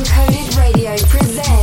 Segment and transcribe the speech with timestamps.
[0.00, 1.59] Uncoded Radio presents.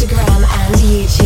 [0.00, 1.19] Instagram and YouTube.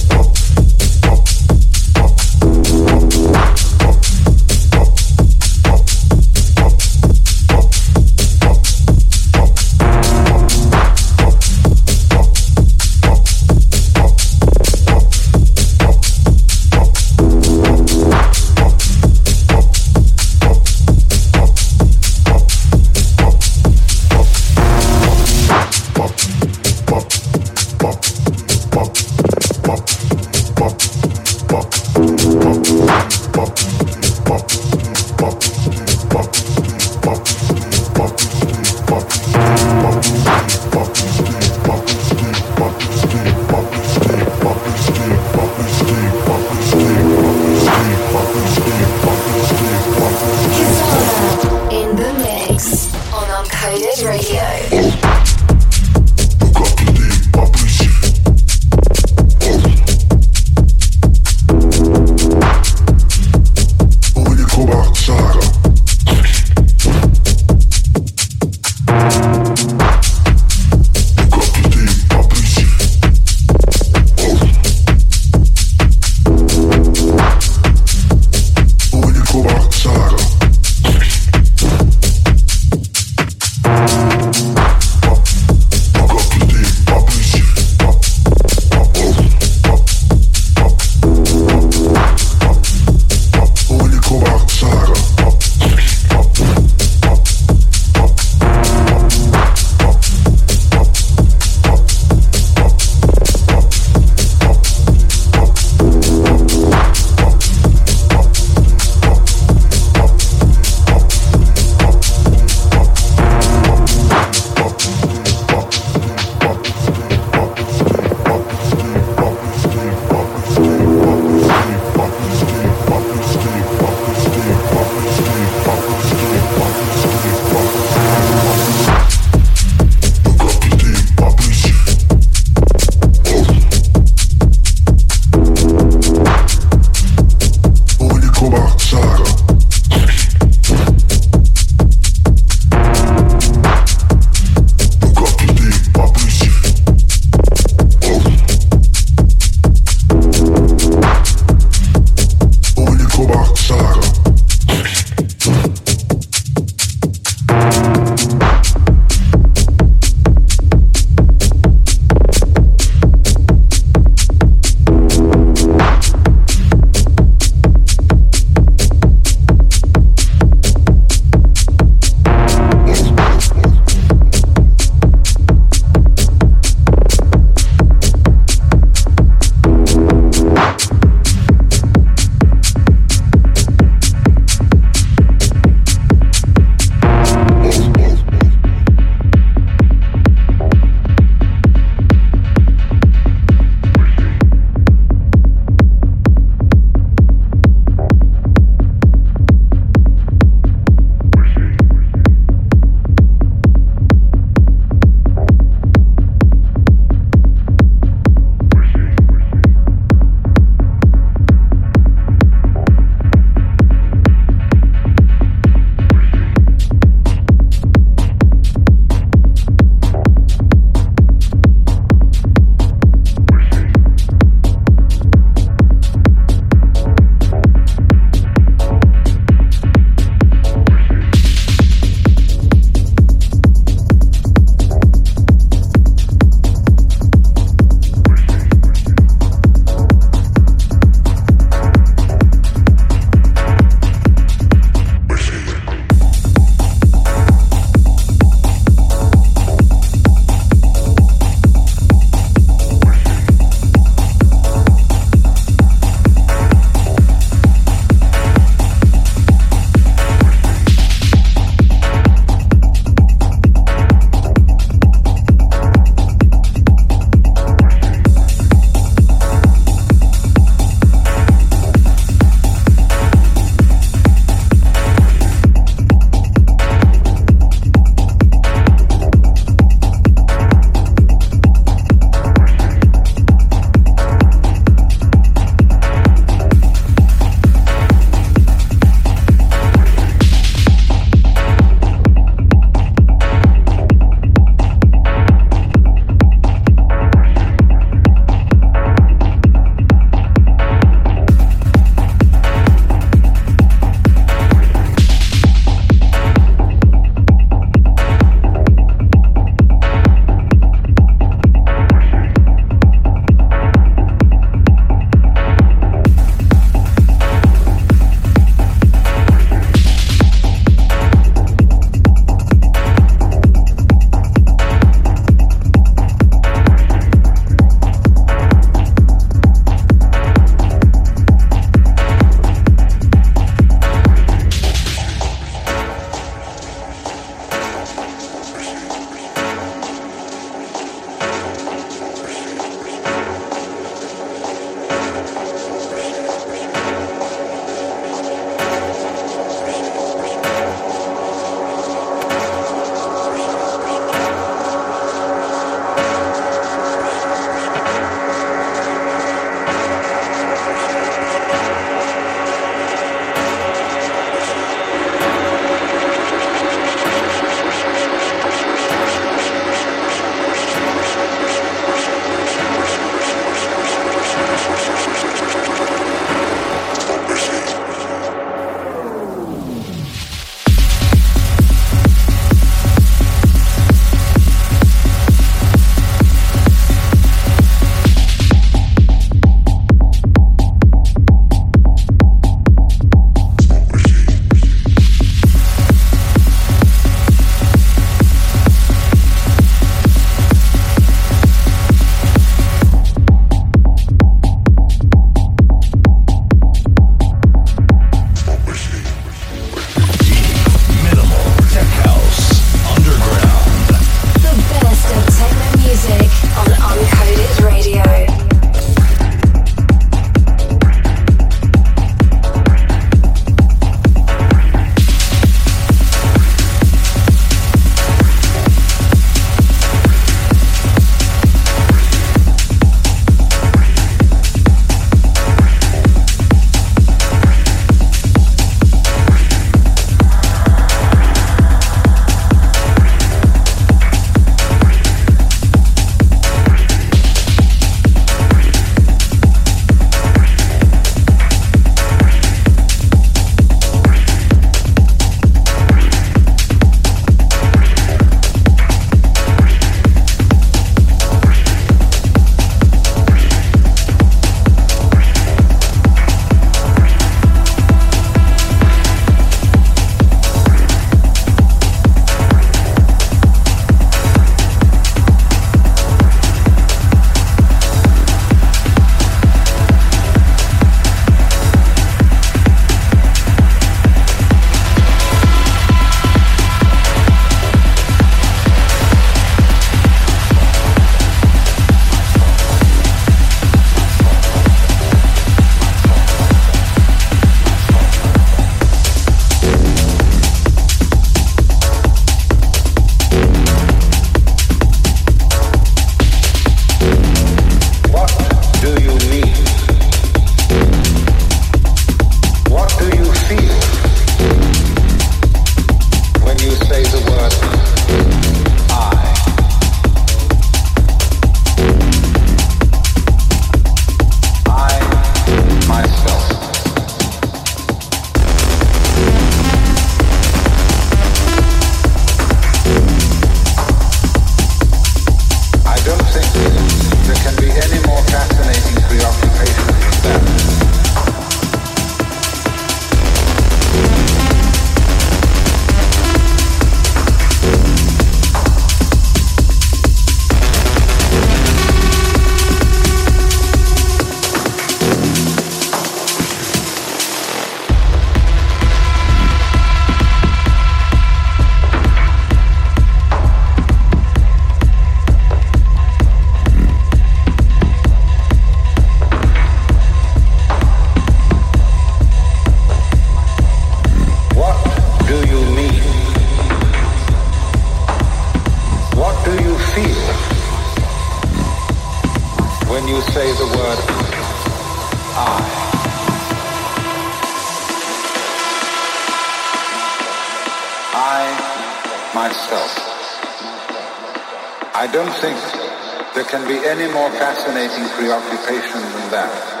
[597.32, 600.00] More fascinating preoccupation than that.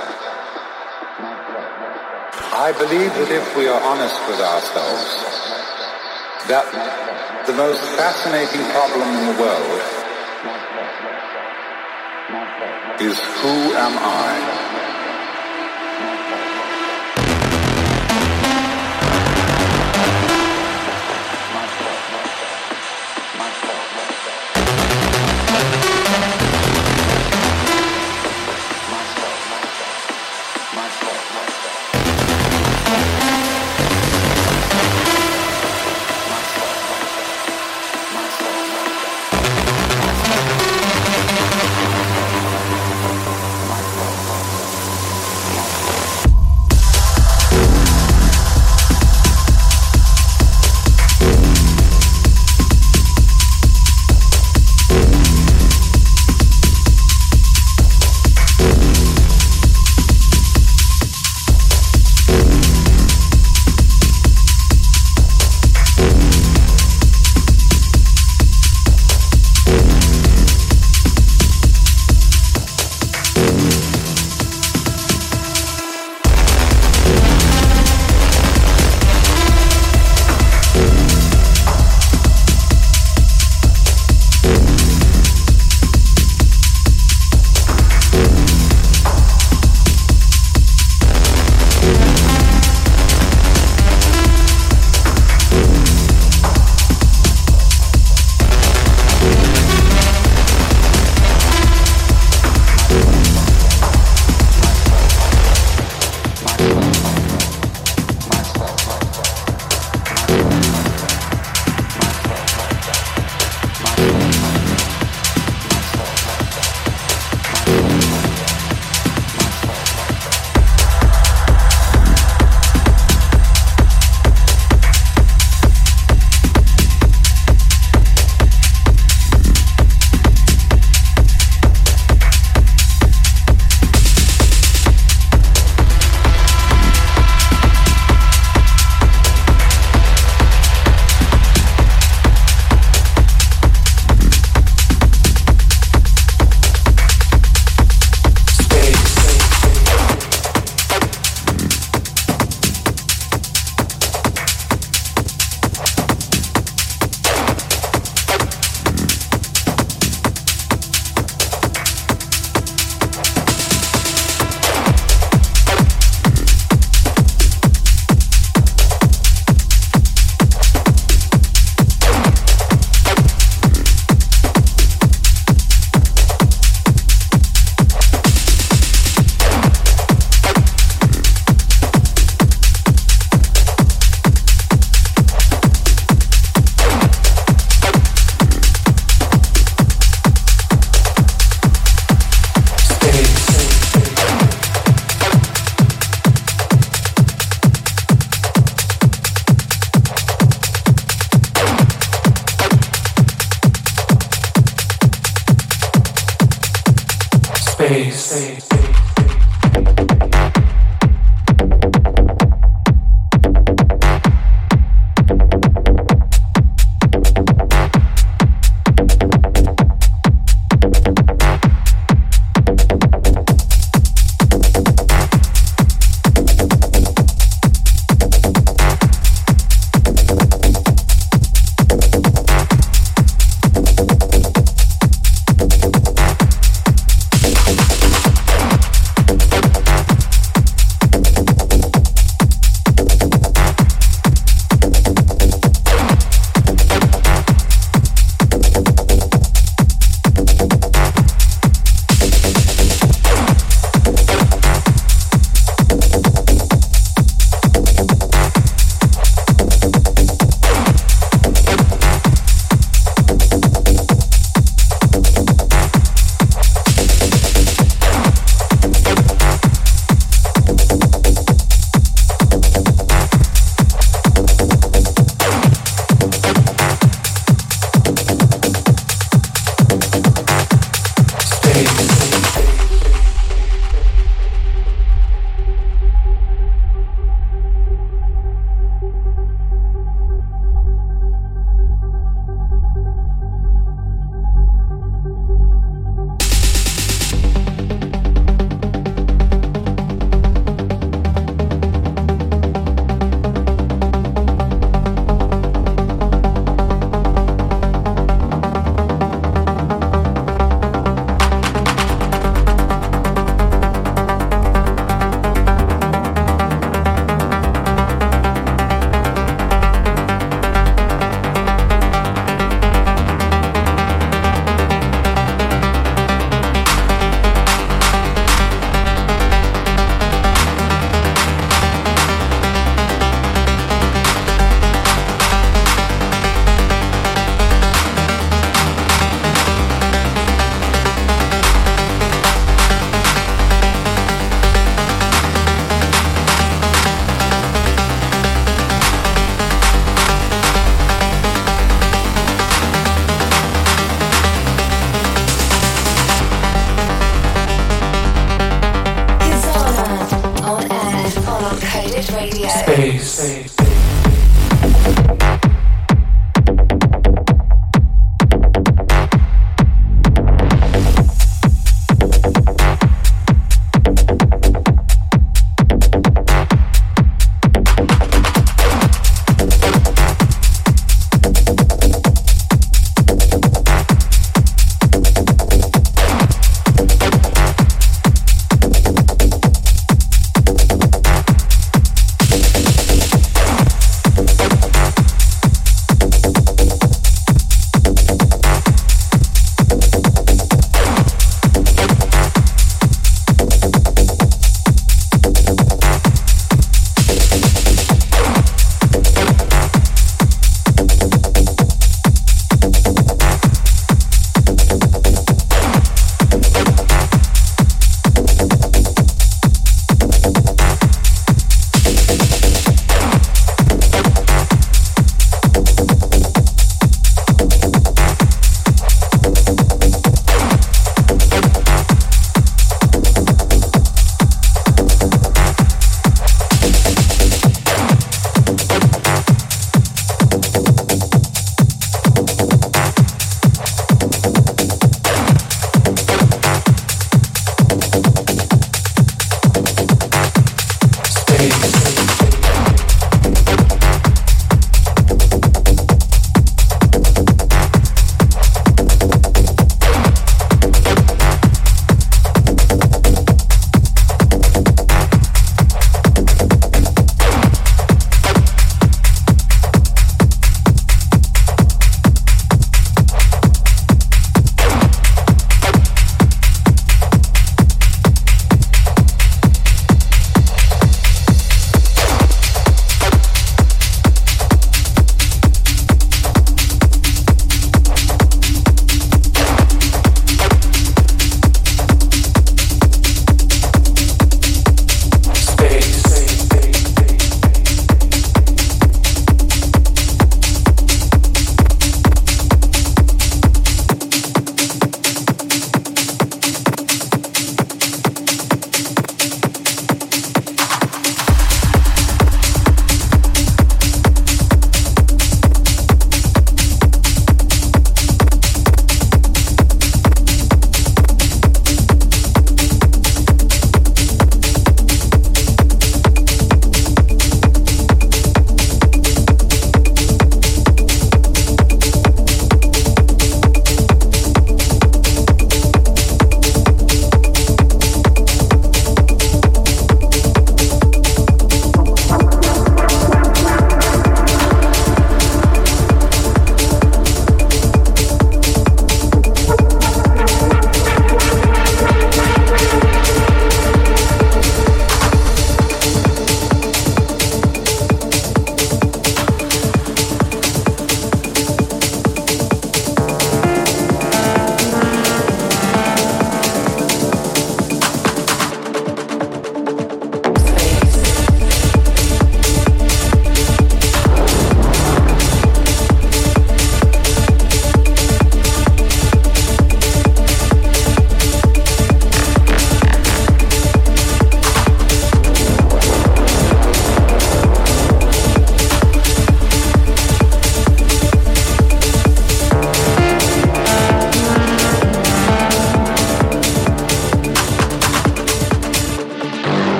[2.52, 5.06] I believe that if we are honest with ourselves,
[6.48, 6.66] that
[7.46, 9.80] the most fascinating problem in the world
[13.00, 14.59] is who am I?